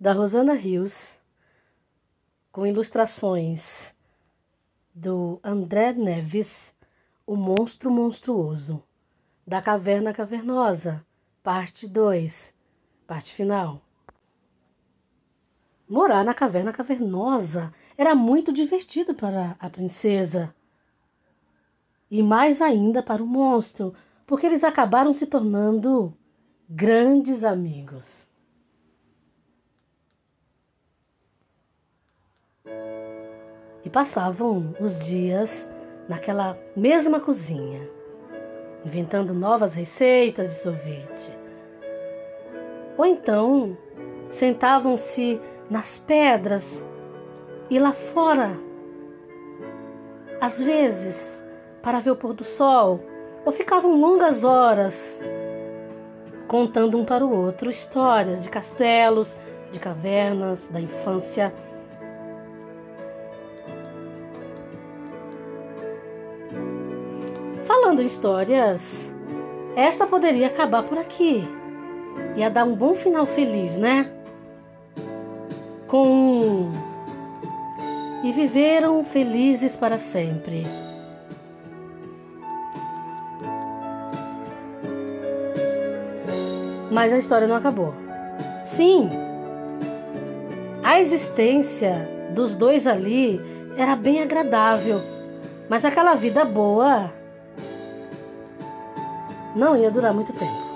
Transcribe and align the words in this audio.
da 0.00 0.14
Rosana 0.14 0.54
Rios, 0.54 1.18
com 2.50 2.66
ilustrações 2.66 3.94
do 4.94 5.38
André 5.44 5.92
Neves, 5.92 6.74
O 7.26 7.36
Monstro 7.36 7.90
Monstruoso, 7.90 8.82
da 9.46 9.60
Caverna 9.60 10.14
Cavernosa, 10.14 11.04
parte 11.42 11.86
2, 11.86 12.54
parte 13.06 13.34
final. 13.34 13.82
Morar 15.86 16.24
na 16.24 16.32
caverna 16.32 16.72
cavernosa 16.72 17.74
era 17.98 18.14
muito 18.14 18.54
divertido 18.54 19.12
para 19.14 19.54
a 19.60 19.68
princesa. 19.68 20.54
E 22.10 22.22
mais 22.22 22.62
ainda 22.62 23.02
para 23.02 23.22
o 23.22 23.26
monstro, 23.26 23.92
porque 24.26 24.46
eles 24.46 24.64
acabaram 24.64 25.12
se 25.12 25.26
tornando 25.26 26.16
grandes 26.68 27.44
amigos. 27.44 28.29
E 33.84 33.90
passavam 33.90 34.74
os 34.78 34.98
dias 34.98 35.68
naquela 36.08 36.58
mesma 36.76 37.20
cozinha, 37.20 37.80
inventando 38.84 39.32
novas 39.32 39.74
receitas 39.74 40.48
de 40.48 40.54
sorvete. 40.62 41.38
Ou 42.98 43.06
então 43.06 43.76
sentavam-se 44.28 45.40
nas 45.70 45.98
pedras 45.98 46.64
e 47.70 47.78
lá 47.78 47.92
fora, 47.92 48.58
às 50.40 50.60
vezes, 50.60 51.42
para 51.82 52.00
ver 52.00 52.10
o 52.10 52.16
pôr 52.16 52.34
do 52.34 52.44
sol, 52.44 53.00
ou 53.44 53.52
ficavam 53.52 53.98
longas 53.98 54.44
horas 54.44 55.20
contando 56.48 56.98
um 56.98 57.04
para 57.04 57.24
o 57.24 57.32
outro 57.32 57.70
histórias 57.70 58.42
de 58.42 58.48
castelos, 58.48 59.36
de 59.72 59.78
cavernas, 59.78 60.68
da 60.68 60.80
infância 60.80 61.54
Em 68.00 68.06
histórias, 68.06 69.12
esta 69.76 70.06
poderia 70.06 70.46
acabar 70.46 70.84
por 70.84 70.96
aqui. 70.96 71.44
Ia 72.34 72.48
dar 72.48 72.64
um 72.64 72.74
bom 72.74 72.94
final 72.94 73.26
feliz, 73.26 73.76
né? 73.76 74.10
Com. 75.86 76.72
E 78.24 78.32
viveram 78.32 79.04
felizes 79.04 79.76
para 79.76 79.98
sempre. 79.98 80.66
Mas 86.90 87.12
a 87.12 87.18
história 87.18 87.46
não 87.46 87.56
acabou. 87.56 87.92
Sim, 88.64 89.10
a 90.82 90.98
existência 90.98 92.08
dos 92.34 92.56
dois 92.56 92.86
ali 92.86 93.38
era 93.76 93.94
bem 93.94 94.22
agradável, 94.22 95.02
mas 95.68 95.84
aquela 95.84 96.14
vida 96.14 96.46
boa 96.46 97.19
não 99.54 99.76
ia 99.76 99.90
durar 99.90 100.14
muito 100.14 100.32
tempo. 100.32 100.70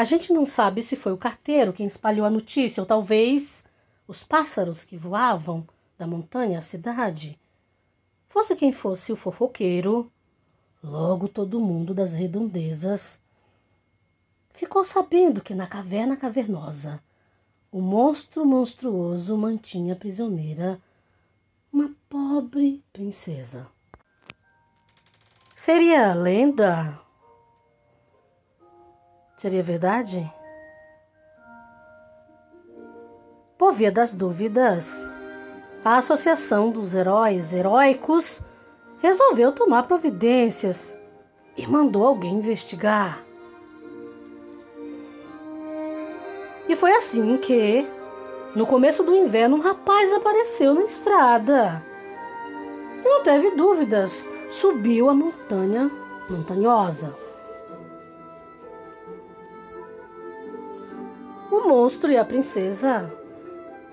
A 0.00 0.04
gente 0.04 0.32
não 0.32 0.46
sabe 0.46 0.82
se 0.82 0.96
foi 0.96 1.12
o 1.12 1.18
carteiro 1.18 1.74
quem 1.74 1.86
espalhou 1.86 2.24
a 2.24 2.30
notícia, 2.30 2.80
ou 2.80 2.86
talvez 2.86 3.62
os 4.08 4.24
pássaros 4.24 4.82
que 4.82 4.96
voavam 4.96 5.66
da 5.98 6.06
montanha 6.06 6.58
à 6.58 6.62
cidade. 6.62 7.38
Fosse 8.40 8.56
quem 8.56 8.72
fosse 8.72 9.12
o 9.12 9.16
fofoqueiro, 9.16 10.10
logo 10.82 11.28
todo 11.28 11.60
mundo 11.60 11.92
das 11.92 12.14
redondezas 12.14 13.20
ficou 14.54 14.82
sabendo 14.82 15.42
que 15.42 15.54
na 15.54 15.66
caverna 15.66 16.16
cavernosa 16.16 17.02
o 17.70 17.82
monstro 17.82 18.46
monstruoso 18.46 19.36
mantinha 19.36 19.94
prisioneira 19.94 20.80
uma 21.70 21.94
pobre 22.08 22.82
princesa. 22.94 23.66
Seria 25.54 26.14
lenda? 26.14 26.98
Seria 29.36 29.62
verdade? 29.62 30.32
Por 33.58 33.74
via 33.74 33.92
das 33.92 34.14
dúvidas, 34.14 34.86
a 35.84 35.96
Associação 35.96 36.70
dos 36.70 36.94
Heróis 36.94 37.52
Heróicos 37.52 38.44
resolveu 39.00 39.50
tomar 39.52 39.84
providências 39.84 40.96
e 41.56 41.66
mandou 41.66 42.06
alguém 42.06 42.34
investigar. 42.34 43.22
E 46.68 46.76
foi 46.76 46.94
assim 46.94 47.38
que, 47.38 47.86
no 48.54 48.66
começo 48.66 49.02
do 49.02 49.14
inverno, 49.14 49.56
um 49.56 49.60
rapaz 49.60 50.12
apareceu 50.12 50.74
na 50.74 50.82
estrada. 50.82 51.82
E 53.02 53.08
não 53.08 53.22
teve 53.22 53.52
dúvidas, 53.52 54.28
subiu 54.50 55.08
a 55.08 55.14
montanha 55.14 55.90
montanhosa. 56.28 57.14
O 61.50 61.66
monstro 61.66 62.12
e 62.12 62.18
a 62.18 62.24
princesa 62.24 63.10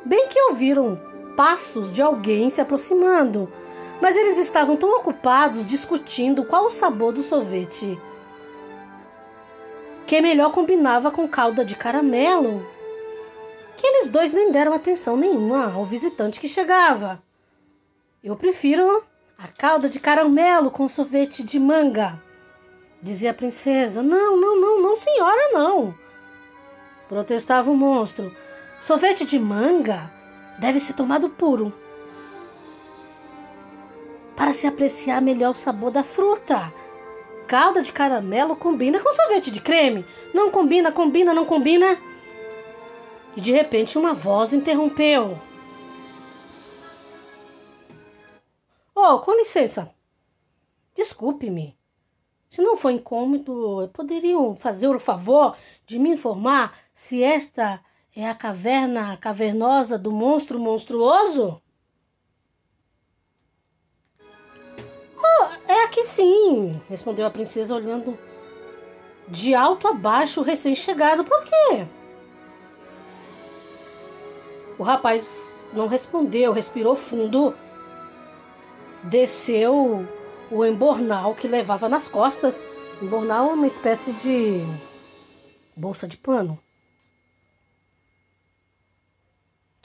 bem 0.06 0.28
que 0.28 0.40
ouviram 0.44 1.00
passos 1.38 1.94
de 1.94 2.02
alguém 2.02 2.50
se 2.50 2.60
aproximando, 2.60 3.48
mas 4.02 4.18
eles 4.18 4.38
estavam 4.38 4.76
tão 4.76 4.98
ocupados 4.98 5.66
discutindo 5.66 6.44
qual 6.44 6.66
o 6.66 6.72
sabor 6.72 7.14
do 7.14 7.22
sorvete 7.22 7.98
que 10.08 10.22
melhor 10.22 10.54
combinava 10.54 11.12
com 11.12 11.28
calda 11.28 11.66
de 11.66 11.76
caramelo, 11.76 12.66
que 13.76 13.86
eles 13.86 14.10
dois 14.10 14.32
nem 14.32 14.54
deram 14.54 14.74
atenção 14.74 15.18
nenhuma 15.18 15.74
ao 15.74 15.86
visitante 15.86 16.40
que 16.40 16.48
chegava. 16.48 17.22
Eu 18.24 18.38
prefiro 18.38 19.04
a 19.38 19.50
calda 19.50 19.90
de 19.90 20.00
caramelo 20.00 20.72
com 20.72 20.88
sorvete 20.88 21.44
de 21.44 21.60
manga, 21.60 22.18
dizia 23.02 23.32
a 23.32 23.34
princesa. 23.34 24.02
Não, 24.02 24.40
não, 24.40 24.60
não, 24.60 24.82
não, 24.82 24.96
senhora, 24.96 25.52
não. 25.52 25.94
Protestava 27.10 27.70
o 27.70 27.76
monstro. 27.76 28.34
Sorvete 28.80 29.26
de 29.26 29.38
manga 29.38 30.10
deve 30.60 30.80
ser 30.80 30.94
tomado 30.94 31.30
puro 31.30 31.74
para 34.36 34.54
se 34.54 34.68
apreciar 34.68 35.20
melhor 35.20 35.52
o 35.52 35.56
sabor 35.56 35.92
da 35.92 36.04
fruta. 36.04 36.72
Calda 37.48 37.82
de 37.82 37.92
caramelo 37.92 38.56
combina 38.56 39.00
com 39.00 39.12
sorvete 39.12 39.50
de 39.50 39.60
creme. 39.60 40.06
Não 40.34 40.52
combina, 40.52 40.92
combina, 40.92 41.34
não 41.34 41.46
combina. 41.46 41.98
E 43.36 43.42
de 43.42 43.52
repente 43.52 43.98
uma 43.98 44.14
voz 44.14 44.54
interrompeu. 44.54 45.40
Oh, 48.94 49.20
com 49.20 49.32
licença. 49.34 49.92
Desculpe-me. 50.94 51.78
Se 52.50 52.62
não 52.62 52.78
for 52.78 52.92
incômodo, 52.92 53.90
poderiam 53.94 54.56
fazer 54.56 54.88
o 54.88 55.00
favor 55.00 55.56
de 55.86 56.00
me 56.00 56.12
informar 56.12 56.78
se 56.94 57.24
esta 57.24 57.82
é 58.20 58.28
a 58.28 58.34
caverna 58.34 59.16
cavernosa 59.16 59.96
do 59.96 60.12
monstro 60.12 60.60
monstruoso? 60.60 61.62
Oh, 65.16 65.72
é 65.72 65.84
aqui 65.84 66.04
sim, 66.04 66.82
respondeu 66.90 67.28
a 67.28 67.30
princesa 67.30 67.76
olhando 67.76 68.18
de 69.28 69.54
alto 69.54 69.88
a 69.88 69.94
baixo 69.94 70.42
o 70.42 70.44
recém-chegado. 70.44 71.24
Por 71.24 71.44
quê? 71.44 71.86
O 74.80 74.84
rapaz 74.84 75.30
não 75.72 75.88
respondeu, 75.88 76.52
respirou 76.52 76.96
fundo, 76.96 77.56
desceu 79.04 80.04
o 80.50 80.66
embornal 80.66 81.36
que 81.36 81.48
levava 81.48 81.88
nas 81.88 82.08
costas. 82.08 82.64
Embornal 83.00 83.52
é 83.52 83.54
uma 83.54 83.68
espécie 83.68 84.12
de 84.14 84.64
bolsa 85.76 86.08
de 86.08 86.18
pano. 86.18 86.60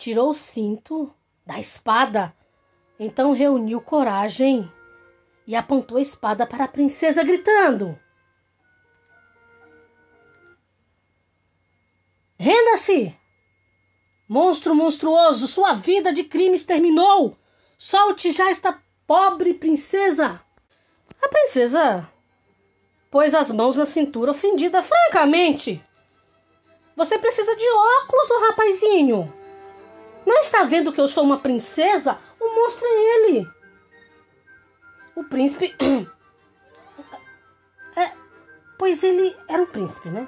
Tirou 0.03 0.31
o 0.31 0.35
cinto 0.35 1.15
da 1.47 1.61
espada, 1.61 2.35
então 2.99 3.31
reuniu 3.33 3.81
coragem 3.81 4.69
e 5.47 5.55
apontou 5.55 5.97
a 5.97 6.01
espada 6.01 6.45
para 6.45 6.65
a 6.65 6.69
princesa, 6.69 7.23
gritando: 7.23 7.97
Renda-se! 12.37 13.17
Monstro 14.29 14.75
monstruoso, 14.75 15.47
sua 15.47 15.75
vida 15.75 16.13
de 16.13 16.25
crimes 16.25 16.65
terminou! 16.65 17.37
Solte 17.79 18.33
já 18.33 18.51
esta 18.51 18.83
pobre 19.07 19.55
princesa! 19.55 20.41
A 21.23 21.29
princesa 21.29 22.11
pôs 23.09 23.33
as 23.37 23.53
mãos 23.53 23.77
na 23.77 23.87
cintura 23.87 24.33
ofendida. 24.33 24.83
Francamente, 24.83 25.81
você 26.97 27.17
precisa 27.21 27.55
de 27.55 27.69
óculos, 27.69 28.31
ô 28.33 28.41
rapazinho. 28.49 29.42
Não 30.25 30.41
está 30.41 30.65
vendo 30.65 30.93
que 30.93 31.01
eu 31.01 31.09
sou 31.09 31.25
uma 31.25 31.39
princesa? 31.39 32.19
O 32.41 32.55
monstro 32.55 32.85
é 32.87 33.17
ele. 33.17 33.49
O 35.15 35.25
príncipe. 35.25 35.75
É, 37.95 38.11
pois 38.79 39.03
ele 39.03 39.37
era 39.47 39.61
um 39.61 39.67
príncipe, 39.67 40.09
né? 40.09 40.27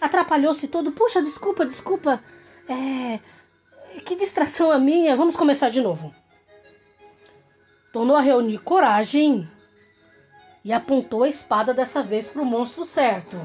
Atrapalhou-se 0.00 0.68
todo. 0.68 0.92
Puxa, 0.92 1.20
desculpa, 1.20 1.66
desculpa. 1.66 2.22
É. 2.68 3.18
Que 4.06 4.14
distração 4.14 4.70
a 4.70 4.78
minha. 4.78 5.16
Vamos 5.16 5.36
começar 5.36 5.68
de 5.68 5.80
novo. 5.80 6.14
Tornou 7.92 8.14
a 8.14 8.20
reunir 8.20 8.58
coragem 8.58 9.48
e 10.64 10.72
apontou 10.72 11.24
a 11.24 11.28
espada 11.28 11.74
dessa 11.74 12.02
vez 12.02 12.28
para 12.28 12.40
o 12.40 12.44
monstro 12.44 12.86
certo. 12.86 13.36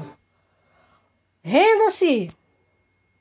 Renda-se! 1.42 2.30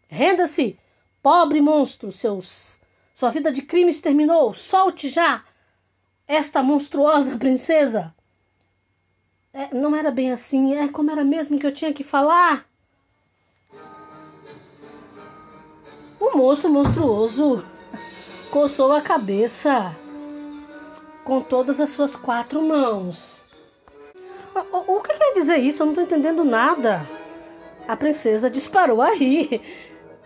Renda-se! 0.08 0.80
Pobre 1.22 1.62
monstro, 1.62 2.12
seus. 2.12 2.80
Sua 3.14 3.32
vida 3.32 3.52
de 3.52 3.62
crimes 3.62 4.00
terminou! 4.00 4.54
Solte 4.54 5.10
já! 5.10 5.44
Esta 6.28 6.62
monstruosa 6.62 7.38
princesa! 7.38 8.14
É, 9.54 9.74
não 9.74 9.96
era 9.96 10.12
bem 10.12 10.32
assim, 10.32 10.76
é 10.76 10.88
como 10.88 11.10
era 11.10 11.24
mesmo 11.24 11.58
que 11.58 11.66
eu 11.66 11.74
tinha 11.74 11.94
que 11.94 12.04
falar. 12.04 12.68
O 16.20 16.38
monstro 16.38 16.70
monstruoso 16.70 17.66
coçou 18.52 18.92
a 18.92 19.02
cabeça 19.02 19.96
com 21.24 21.42
todas 21.42 21.80
as 21.80 21.90
suas 21.90 22.16
quatro 22.16 22.62
mãos. 22.62 23.44
O, 24.54 24.78
o, 24.78 24.98
o 24.98 25.02
que 25.02 25.14
quer 25.14 25.34
dizer 25.34 25.58
isso? 25.58 25.82
Eu 25.82 25.88
não 25.88 25.94
estou 25.94 26.06
entendendo 26.06 26.44
nada. 26.44 27.06
A 27.88 27.96
princesa 27.96 28.50
disparou 28.50 29.02
a 29.02 29.14
rir 29.14 29.62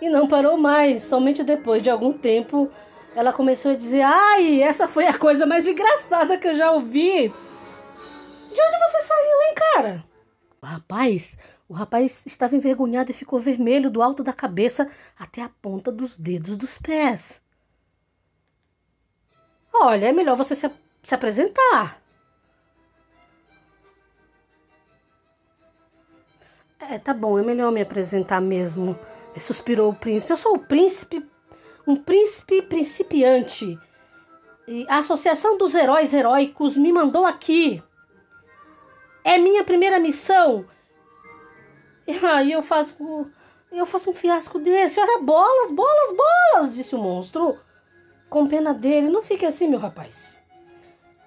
e 0.02 0.10
não 0.10 0.28
parou 0.28 0.58
mais. 0.58 1.04
Somente 1.04 1.44
depois 1.44 1.82
de 1.82 1.90
algum 1.90 2.12
tempo 2.12 2.70
ela 3.16 3.32
começou 3.32 3.72
a 3.72 3.76
dizer: 3.76 4.02
Ai, 4.02 4.62
essa 4.62 4.88
foi 4.88 5.06
a 5.08 5.18
coisa 5.18 5.46
mais 5.46 5.68
engraçada 5.68 6.38
que 6.38 6.48
eu 6.48 6.54
já 6.54 6.72
ouvi. 6.72 7.28
De 7.28 8.62
onde 8.62 8.78
você 8.80 9.02
saiu, 9.02 9.42
hein, 9.44 9.56
cara? 9.56 10.04
O 10.62 10.66
rapaz, 10.66 11.38
o 11.70 11.74
rapaz 11.74 12.22
estava 12.26 12.56
envergonhado 12.56 13.12
e 13.12 13.14
ficou 13.14 13.40
vermelho 13.40 13.90
do 13.90 14.02
alto 14.02 14.24
da 14.24 14.34
cabeça 14.34 14.90
até 15.18 15.42
a 15.42 15.50
ponta 15.62 15.92
dos 15.92 16.18
dedos 16.18 16.58
dos 16.58 16.78
pés. 16.78 17.42
Olha, 19.74 20.08
é 20.08 20.12
melhor 20.12 20.36
você 20.36 20.56
se, 20.56 20.70
se 21.04 21.16
apresentar. 21.16 22.02
É, 26.80 27.00
tá 27.00 27.14
bom, 27.14 27.40
é 27.40 27.44
melhor 27.44 27.72
me 27.72 27.82
apresentar 27.82 28.42
mesmo. 28.42 28.98
Suspirou 29.40 29.92
o 29.92 29.96
príncipe. 29.96 30.32
Eu 30.32 30.38
sou 30.38 30.56
o 30.56 30.60
príncipe, 30.60 31.26
um 31.88 31.96
príncipe 31.96 32.62
principiante. 32.62 33.78
E 34.68 34.86
a 34.88 34.98
Associação 34.98 35.58
dos 35.58 35.74
Heróis 35.74 36.14
Heróicos 36.14 36.78
me 36.78 36.92
mandou 36.92 37.26
aqui. 37.26 37.82
É 39.24 39.38
minha 39.38 39.64
primeira 39.64 40.00
missão. 40.00 40.66
E 42.08 42.26
aí 42.26 42.52
eu 42.52 42.62
faço. 42.62 43.28
Eu 43.72 43.86
faço 43.86 44.12
um 44.12 44.14
fiasco 44.14 44.60
desse. 44.60 45.00
Olha, 45.00 45.22
bolas, 45.22 45.72
bolas, 45.72 46.18
bolas, 46.18 46.76
disse 46.76 46.96
o 46.96 47.00
monstro. 47.00 47.58
Com 48.30 48.48
pena 48.48 48.74
dele. 48.74 49.10
Não 49.10 49.22
fique 49.22 49.46
assim, 49.46 49.68
meu 49.68 49.80
rapaz. 49.80 50.28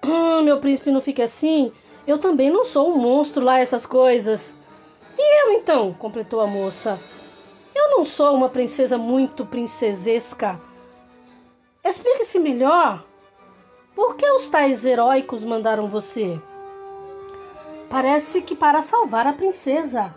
Ah, 0.01 0.41
meu 0.43 0.59
príncipe, 0.59 0.91
não 0.91 1.01
fique 1.01 1.21
assim. 1.21 1.71
Eu 2.07 2.19
também 2.19 2.51
não 2.51 2.65
sou 2.65 2.93
um 2.93 2.97
monstro 2.97 3.43
lá, 3.43 3.59
essas 3.59 3.85
coisas. 3.85 4.55
E 5.17 5.43
eu 5.43 5.51
então? 5.53 5.93
completou 5.93 6.39
a 6.39 6.47
moça. 6.47 6.99
Eu 7.85 7.99
não 7.99 8.03
sou 8.03 8.33
uma 8.33 8.49
princesa 8.49 8.97
muito 8.97 9.45
princesesca. 9.45 10.59
Explique-se 11.83 12.39
melhor. 12.39 13.05
Por 13.93 14.15
que 14.15 14.27
os 14.27 14.49
tais 14.49 14.83
heróicos 14.83 15.43
mandaram 15.43 15.87
você? 15.87 16.41
Parece 17.87 18.41
que 18.41 18.55
para 18.55 18.81
salvar 18.81 19.27
a 19.27 19.33
princesa. 19.33 20.15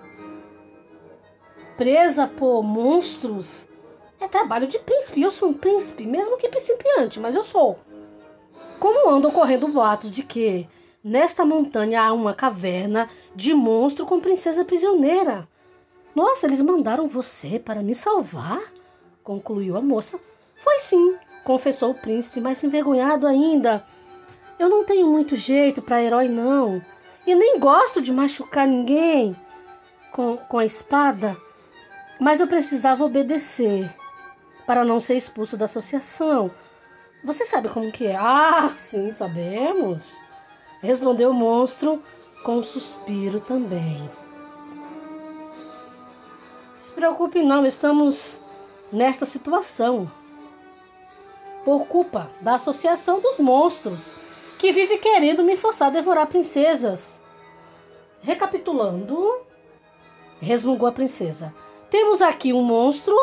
Presa 1.76 2.26
por 2.26 2.62
monstros 2.62 3.69
é 4.19 4.26
trabalho 4.26 4.67
de 4.67 4.79
príncipe. 4.79 5.21
Eu 5.21 5.31
sou 5.31 5.50
um 5.50 5.55
príncipe, 5.55 6.06
mesmo 6.06 6.38
que 6.38 6.49
principiante, 6.49 7.21
mas 7.21 7.37
eu 7.37 7.44
sou. 7.44 7.79
Como 8.81 9.11
andam 9.11 9.31
correndo 9.31 9.69
boatos 9.69 10.11
de 10.11 10.23
que 10.23 10.67
Nesta 11.03 11.44
montanha 11.44 12.03
há 12.03 12.12
uma 12.12 12.35
caverna 12.35 13.09
de 13.35 13.55
monstro 13.55 14.05
com 14.05 14.21
princesa 14.21 14.64
prisioneira. 14.64 15.47
Nossa, 16.19 16.47
eles 16.47 16.61
mandaram 16.61 17.06
você 17.06 17.61
para 17.61 17.81
me 17.81 17.94
salvar? 17.94 18.61
concluiu 19.23 19.76
a 19.76 19.81
moça. 19.81 20.19
Foi 20.65 20.81
sim, 20.81 21.17
confessou 21.44 21.93
o 21.93 21.94
príncipe, 21.94 22.41
mais 22.41 22.65
envergonhado 22.65 23.25
ainda. 23.25 23.87
Eu 24.59 24.69
não 24.69 24.85
tenho 24.85 25.06
muito 25.06 25.37
jeito 25.37 25.81
para 25.81 26.03
herói, 26.03 26.26
não. 26.26 26.82
E 27.25 27.37
nem 27.37 27.61
gosto 27.61 28.03
de 28.03 28.11
machucar 28.11 28.67
ninguém 28.67 29.37
com, 30.11 30.38
com 30.38 30.59
a 30.59 30.65
espada. 30.65 31.37
Mas 32.19 32.41
eu 32.41 32.49
precisava 32.49 33.05
obedecer 33.05 33.88
para 34.67 34.85
não 34.85 34.99
ser 34.99 35.17
expulso 35.17 35.56
da 35.56 35.67
associação. 35.67 36.50
Você 37.23 37.47
sabe 37.47 37.69
como 37.69 37.93
que 37.93 38.09
é? 38.09 38.17
Ah, 38.17 38.75
sim, 38.76 39.12
sabemos. 39.12 40.17
Respondeu 40.82 41.31
o 41.31 41.35
monstro 41.35 42.03
com 42.43 42.56
um 42.56 42.64
suspiro 42.64 43.38
também. 43.38 44.11
Preocupe 46.99 47.45
não, 47.45 47.65
estamos 47.65 48.41
nesta 48.93 49.25
situação. 49.25 50.11
Por 51.65 51.87
culpa 51.87 52.29
da 52.41 52.56
associação 52.56 53.21
dos 53.21 53.39
monstros, 53.39 54.15
que 54.59 54.73
vive 54.73 54.99
querendo 54.99 55.45
me 55.45 55.56
forçar 55.56 55.87
a 55.87 55.93
devorar 55.93 56.27
princesas. 56.27 57.09
Recapitulando, 58.21 59.33
resmungou 60.41 60.89
a 60.89 60.93
princesa. 60.93 61.55
Temos 61.89 62.21
aqui 62.21 62.53
um 62.53 62.65
monstro 62.65 63.17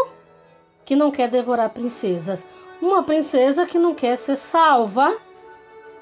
que 0.86 0.95
não 0.95 1.12
quer 1.12 1.30
devorar 1.30 1.74
princesas, 1.74 2.45
uma 2.81 3.04
princesa 3.04 3.66
que 3.66 3.77
não 3.77 3.94
quer 3.94 4.18
ser 4.18 4.38
salva 4.38 5.18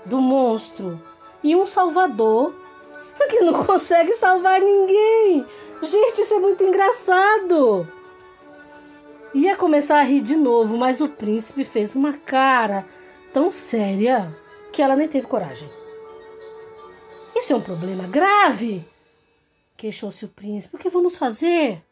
do 0.05 0.21
monstro 0.21 1.01
e 1.43 1.55
um 1.55 1.65
salvador 1.65 2.53
que 3.27 3.41
não 3.41 3.65
consegue 3.65 4.13
salvar 4.13 4.61
ninguém. 4.61 5.43
Gente, 5.83 6.21
isso 6.21 6.33
é 6.33 6.39
muito 6.39 6.63
engraçado. 6.63 7.87
Ia 9.33 9.55
começar 9.55 9.99
a 9.99 10.03
rir 10.03 10.21
de 10.21 10.35
novo, 10.35 10.77
mas 10.77 11.01
o 11.01 11.09
príncipe 11.09 11.63
fez 11.63 11.95
uma 11.95 12.13
cara 12.13 12.85
tão 13.33 13.51
séria 13.51 14.33
que 14.71 14.81
ela 14.81 14.95
nem 14.95 15.07
teve 15.07 15.27
coragem. 15.27 15.69
Isso 17.35 17.53
é 17.53 17.55
um 17.55 17.61
problema 17.61 18.07
grave, 18.07 18.85
queixou-se 19.75 20.25
o 20.25 20.29
príncipe. 20.29 20.75
O 20.75 20.79
que 20.79 20.89
vamos 20.89 21.17
fazer? 21.17 21.83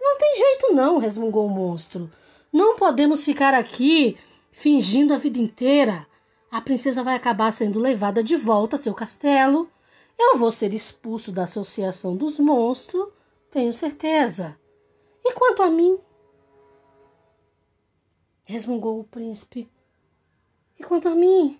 Não 0.00 0.18
tem 0.18 0.36
jeito, 0.36 0.72
não, 0.72 0.98
resmungou 0.98 1.46
o 1.46 1.50
monstro. 1.50 2.10
Não 2.52 2.76
podemos 2.76 3.24
ficar 3.24 3.54
aqui 3.54 4.16
fingindo 4.52 5.12
a 5.12 5.18
vida 5.18 5.38
inteira 5.38 6.06
a 6.54 6.60
princesa 6.60 7.02
vai 7.02 7.16
acabar 7.16 7.50
sendo 7.50 7.80
levada 7.80 8.22
de 8.22 8.36
volta 8.36 8.76
a 8.76 8.78
seu 8.78 8.94
castelo. 8.94 9.68
Eu 10.16 10.38
vou 10.38 10.52
ser 10.52 10.72
expulso 10.72 11.32
da 11.32 11.42
Associação 11.42 12.14
dos 12.14 12.38
Monstros, 12.38 13.08
tenho 13.54 13.72
certeza. 13.72 14.58
E 15.24 15.32
quanto 15.32 15.62
a 15.62 15.70
mim? 15.70 15.96
resmungou 18.46 19.00
o 19.00 19.04
príncipe. 19.04 19.70
E 20.78 20.82
quanto 20.82 21.08
a 21.08 21.14
mim? 21.14 21.58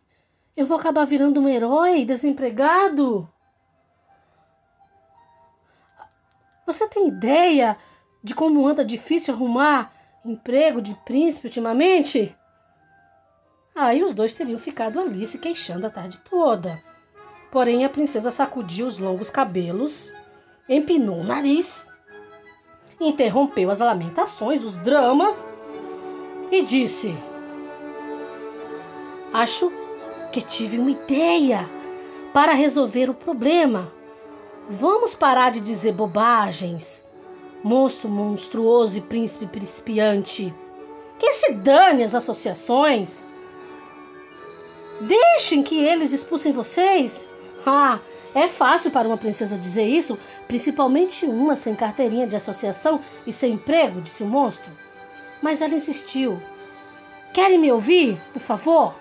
Eu 0.57 0.67
vou 0.67 0.77
acabar 0.77 1.07
virando 1.07 1.41
um 1.41 1.49
herói 1.49 2.05
desempregado? 2.05 3.27
Você 6.67 6.87
tem 6.89 7.09
ideia 7.09 7.79
de 8.23 8.35
como 8.35 8.67
anda 8.67 8.85
difícil 8.85 9.33
arrumar 9.33 9.93
emprego 10.25 10.83
de 10.83 10.95
príncipe 11.05 11.47
ultimamente? 11.47 12.37
Aí 13.73 14.03
os 14.03 14.15
dois 14.15 14.35
teriam 14.35 14.59
ficado 14.59 14.99
ali 15.01 15.27
se 15.27 15.39
queixando 15.39 15.87
a 15.87 15.91
tarde 15.91 16.19
toda. 16.29 16.83
Porém, 17.53 17.85
a 17.85 17.89
princesa 17.89 18.33
sacudiu 18.33 18.87
os 18.87 18.99
longos 18.99 19.31
cabelos, 19.31 20.13
empinou 20.69 21.21
o 21.21 21.25
nariz, 21.25 21.87
interrompeu 23.01 23.71
as 23.71 23.81
lamentações, 23.81 24.65
os 24.65 24.77
dramas 24.77 25.43
e 26.51 26.63
disse: 26.63 27.17
Acho 29.33 29.73
que 30.33 30.41
tive 30.41 30.79
uma 30.79 30.91
ideia 30.91 31.69
para 32.33 32.53
resolver 32.53 33.11
o 33.11 33.15
problema. 33.15 33.93
Vamos 34.69 35.15
parar 35.15 35.51
de 35.51 35.61
dizer 35.61 35.93
bobagens. 35.93 37.05
Monstro 37.63 38.09
monstruoso 38.09 38.99
e 38.99 39.01
príncipe 39.01 39.47
principiante. 39.47 40.53
Que 41.19 41.33
se 41.35 41.53
dane 41.53 42.03
as 42.03 42.15
associações. 42.15 43.19
Deixem 45.01 45.63
que 45.63 45.79
eles 45.79 46.13
expulsem 46.13 46.53
vocês. 46.53 47.29
Ah, 47.67 47.99
é 48.35 48.49
fácil 48.49 48.91
para 48.91 49.07
uma 49.07 49.17
princesa 49.17 49.57
dizer 49.57 49.87
isso, 49.87 50.19
principalmente 50.47 51.27
uma 51.27 51.57
sem 51.57 51.75
carteirinha 51.75 52.27
de 52.27 52.37
associação 52.37 53.01
e 53.27 53.33
sem 53.33 53.55
emprego, 53.55 54.01
disse 54.01 54.23
o 54.23 54.27
monstro. 54.27 54.71
Mas 55.43 55.61
ela 55.61 55.75
insistiu. 55.75 56.41
Querem 57.33 57.59
me 57.59 57.73
ouvir, 57.73 58.17
por 58.33 58.41
favor? 58.41 58.95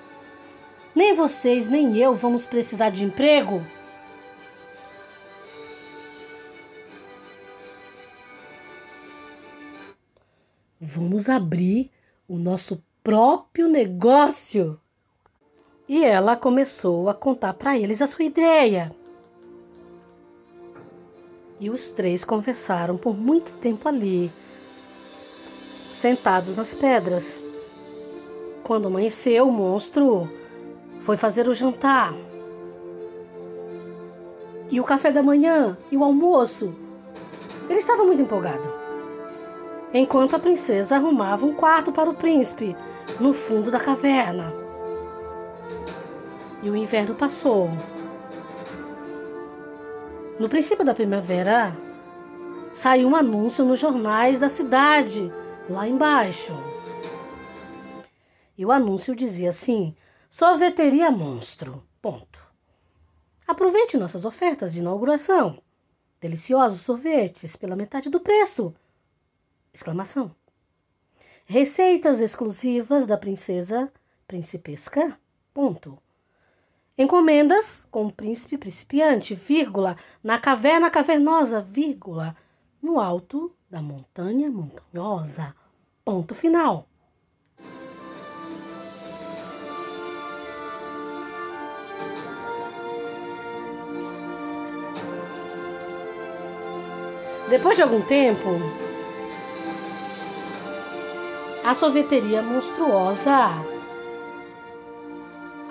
Nem 0.96 1.14
vocês, 1.14 1.68
nem 1.68 1.98
eu 1.98 2.16
vamos 2.16 2.46
precisar 2.46 2.90
de 2.90 3.04
emprego. 3.04 3.62
Vamos 10.80 11.30
abrir 11.30 11.92
o 12.28 12.38
nosso 12.38 12.84
próprio 13.04 13.68
negócio. 13.68 14.80
E 15.88 16.04
ela 16.04 16.36
começou 16.36 17.10
a 17.10 17.14
contar 17.14 17.54
para 17.54 17.78
eles 17.78 18.02
a 18.02 18.08
sua 18.08 18.26
ideia. 18.26 18.96
E 21.60 21.70
os 21.70 21.92
três 21.92 22.24
conversaram 22.26 22.98
por 22.98 23.16
muito 23.16 23.52
tempo 23.60 23.88
ali, 23.88 24.32
sentados 25.94 26.56
nas 26.56 26.74
pedras. 26.74 27.40
Quando 28.64 28.88
amanheceu, 28.88 29.48
o 29.48 29.52
monstro 29.52 30.30
foi 31.04 31.18
fazer 31.18 31.48
o 31.48 31.54
jantar. 31.54 32.14
E 34.70 34.80
o 34.80 34.84
café 34.84 35.12
da 35.12 35.22
manhã 35.22 35.78
e 35.92 35.98
o 35.98 36.04
almoço. 36.04 36.74
Ele 37.70 37.80
estava 37.80 38.04
muito 38.04 38.22
empolgado. 38.22 38.64
Enquanto 39.94 40.36
a 40.36 40.40
princesa 40.40 40.96
arrumava 40.96 41.46
um 41.46 41.54
quarto 41.54 41.92
para 41.92 42.10
o 42.10 42.16
príncipe 42.16 42.76
no 43.20 43.34
fundo 43.34 43.70
da 43.70 43.80
caverna. 43.80 44.52
E 46.64 46.70
o 46.70 46.76
inverno 46.76 47.14
passou. 47.14 47.70
No 50.40 50.50
princípio 50.50 50.84
da 50.84 50.96
primavera, 50.96 51.78
saiu 52.74 53.08
um 53.08 53.16
anúncio 53.16 53.64
nos 53.64 53.80
jornais 53.80 54.40
da 54.40 54.50
cidade, 54.50 55.32
lá 55.70 55.88
embaixo. 55.88 56.54
E 58.58 58.66
o 58.66 58.72
anúncio 58.72 59.16
dizia 59.16 59.52
assim: 59.52 59.96
Sorveteria 60.30 61.12
Monstro. 61.12 61.84
Ponto. 62.02 62.40
Aproveite 63.48 63.96
nossas 63.96 64.26
ofertas 64.26 64.74
de 64.74 64.80
inauguração. 64.80 65.62
Deliciosos 66.20 66.82
sorvetes 66.82 67.56
pela 67.56 67.76
metade 67.76 68.10
do 68.10 68.20
preço. 68.20 68.74
Exclamação. 69.72 70.36
Receitas 71.46 72.20
exclusivas 72.20 73.06
da 73.06 73.18
princesa 73.18 73.92
principesca. 74.28 75.18
Ponto. 75.54 76.03
Encomendas 76.96 77.88
com 77.90 78.06
o 78.06 78.12
príncipe 78.12 78.56
principiante, 78.56 79.34
vírgula, 79.34 79.98
na 80.24 80.38
caverna 80.38 80.92
cavernosa, 80.92 81.60
vírgula, 81.60 82.36
no 82.80 83.00
alto 83.00 83.52
da 83.68 83.82
montanha 83.82 84.52
montanhosa. 84.52 85.56
Ponto 86.06 86.36
final. 86.36 86.88
Depois 97.50 97.76
de 97.76 97.82
algum 97.82 98.02
tempo, 98.02 98.50
a 101.64 101.74
sorveteria 101.74 102.44
monstruosa 102.44 103.73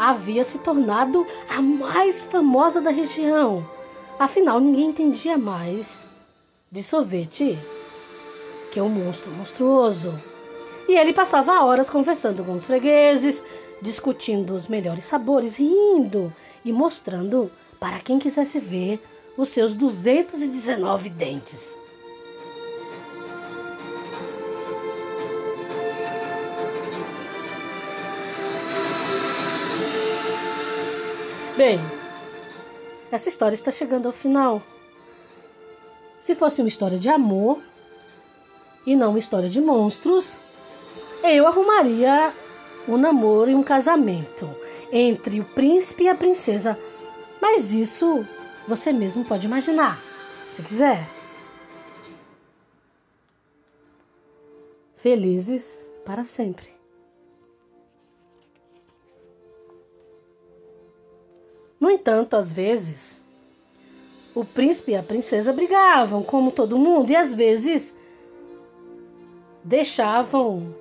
havia 0.03 0.43
se 0.45 0.59
tornado 0.59 1.25
a 1.49 1.63
mais 1.63 2.25
famosa 2.25 2.81
da 2.81 2.91
região. 2.91 3.65
Afinal, 4.19 4.59
ninguém 4.59 4.87
entendia 4.87 5.39
mais 5.39 6.05
de 6.71 6.83
sorvete 6.83 7.57
que 8.73 8.81
o 8.81 8.89
monstro 8.89 9.31
monstruoso. 9.31 10.13
E 10.89 10.99
ele 10.99 11.13
passava 11.13 11.63
horas 11.65 11.89
conversando 11.89 12.43
com 12.43 12.55
os 12.55 12.65
fregueses, 12.65 13.45
discutindo 13.81 14.55
os 14.55 14.67
melhores 14.67 15.05
sabores, 15.05 15.55
rindo 15.55 16.33
e 16.65 16.73
mostrando 16.73 17.49
para 17.79 18.01
quem 18.01 18.19
quisesse 18.19 18.59
ver 18.59 19.01
os 19.37 19.51
seus 19.51 19.73
219 19.73 21.11
dentes. 21.11 21.82
Bem, 31.65 31.79
essa 33.13 33.29
história 33.29 33.55
está 33.55 33.71
chegando 33.71 34.07
ao 34.07 34.13
final. 34.13 34.61
Se 36.21 36.35
fosse 36.35 36.61
uma 36.61 36.67
história 36.67 36.99
de 36.99 37.09
amor 37.09 37.63
e 38.85 38.97
não 38.97 39.11
uma 39.11 39.19
história 39.21 39.49
de 39.49 39.61
monstros, 39.61 40.41
eu 41.23 41.47
arrumaria 41.47 42.35
um 42.89 42.97
namoro 42.97 43.49
e 43.49 43.55
um 43.55 43.63
casamento 43.63 44.51
entre 44.91 45.39
o 45.39 45.45
príncipe 45.45 46.03
e 46.03 46.09
a 46.09 46.17
princesa. 46.17 46.77
Mas 47.41 47.73
isso 47.73 48.27
você 48.67 48.93
mesmo 48.93 49.25
pode 49.25 49.47
imaginar, 49.47 50.01
se 50.57 50.65
quiser. 50.65 51.07
Felizes 54.97 55.73
para 56.05 56.25
sempre. 56.25 56.82
No 61.83 61.91
entanto, 61.91 62.37
às 62.37 62.53
vezes, 62.53 63.25
o 64.37 64.45
príncipe 64.45 64.93
e 64.93 64.97
a 64.97 65.03
princesa 65.03 65.53
brigavam, 65.53 66.23
como 66.23 66.53
todo 66.53 66.79
mundo, 66.79 67.11
e 67.11 67.17
às 67.17 67.35
vezes 67.35 67.93
deixavam 69.65 70.77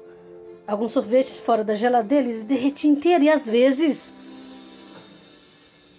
algum 0.68 0.88
sorvete 0.88 1.42
fora 1.42 1.64
da 1.64 1.74
geladeira 1.74 2.30
e 2.30 2.44
derretia 2.44 2.88
inteiro, 2.88 3.24
e 3.24 3.32
às 3.32 3.48
vezes 3.48 4.14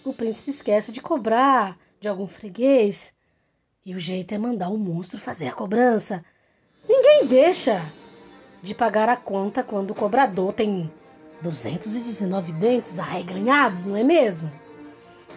o 0.04 0.12
príncipe 0.12 0.52
esquece 0.52 0.92
de 0.92 1.00
cobrar 1.00 1.76
de 2.00 2.06
algum 2.06 2.28
freguês. 2.28 3.12
E 3.84 3.96
o 3.96 3.98
jeito 3.98 4.32
é 4.32 4.38
mandar 4.38 4.68
o 4.68 4.78
monstro 4.78 5.18
fazer 5.18 5.48
a 5.48 5.52
cobrança. 5.52 6.24
Ninguém 6.88 7.26
deixa 7.26 7.82
de 8.62 8.72
pagar 8.72 9.08
a 9.08 9.16
conta 9.16 9.64
quando 9.64 9.90
o 9.90 9.96
cobrador 9.96 10.52
tem 10.52 10.88
219 11.40 12.52
dentes 12.52 12.96
arreganhados, 13.00 13.84
não 13.84 13.96
é 13.96 14.04
mesmo? 14.04 14.61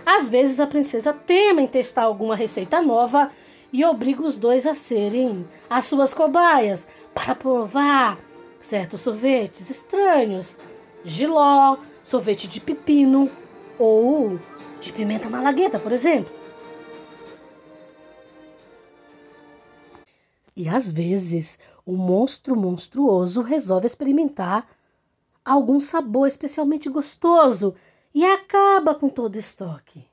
Às 0.03 0.29
vezes 0.29 0.59
a 0.59 0.65
princesa 0.65 1.13
teme 1.13 1.63
em 1.63 1.67
testar 1.67 2.03
alguma 2.03 2.35
receita 2.35 2.81
nova 2.81 3.31
e 3.71 3.83
obriga 3.83 4.23
os 4.23 4.37
dois 4.37 4.65
a 4.65 4.73
serem 4.73 5.47
as 5.69 5.85
suas 5.85 6.13
cobaias 6.13 6.87
para 7.13 7.35
provar 7.35 8.17
certos 8.61 9.01
sorvetes 9.01 9.69
estranhos, 9.69 10.57
giló, 11.03 11.77
sorvete 12.03 12.47
de 12.47 12.59
pepino 12.59 13.29
ou 13.77 14.39
de 14.79 14.91
pimenta 14.91 15.29
malagueta, 15.29 15.77
por 15.77 15.91
exemplo. 15.91 16.31
E 20.55 20.69
às 20.69 20.89
vezes 20.89 21.59
o 21.85 21.93
monstro 21.93 22.55
monstruoso 22.55 23.41
resolve 23.41 23.87
experimentar 23.87 24.67
algum 25.43 25.79
sabor 25.79 26.27
especialmente 26.27 26.89
gostoso 26.89 27.75
e 28.15 28.24
acaba 28.24 28.95
com 28.95 29.10
todo 29.10 29.36
estoque. 29.36 30.07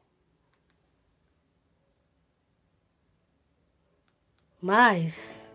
Mas, 4.61 5.49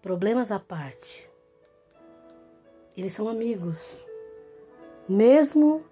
problemas 0.00 0.50
à 0.50 0.58
parte, 0.58 1.30
eles 2.96 3.12
são 3.12 3.28
amigos. 3.28 4.06
Mesmo 5.06 5.84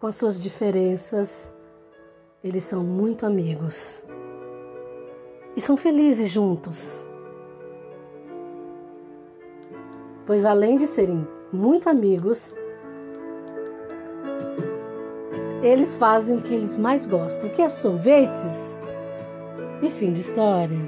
com 0.00 0.08
as 0.08 0.16
suas 0.16 0.42
diferenças, 0.42 1.54
eles 2.42 2.64
são 2.64 2.82
muito 2.82 3.24
amigos. 3.24 4.04
E 5.54 5.60
são 5.60 5.76
felizes 5.76 6.28
juntos. 6.28 7.06
Pois 10.26 10.44
além 10.44 10.76
de 10.76 10.88
serem 10.88 11.26
muito 11.52 11.88
amigos, 11.88 12.52
eles 15.62 15.94
fazem 15.94 16.38
o 16.38 16.42
que 16.42 16.52
eles 16.52 16.76
mais 16.76 17.06
gostam, 17.06 17.48
que 17.48 17.62
é 17.62 17.70
sorvetes 17.70 18.80
e 19.80 19.88
fim 19.90 20.12
de 20.12 20.20
história. 20.20 20.78